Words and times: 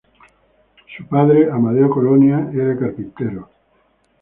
Su 0.97 1.05
padre, 1.05 1.51
Amadeo 1.51 1.87
Colonia, 1.87 2.49
era 2.51 2.75
carpintero. 2.75 3.47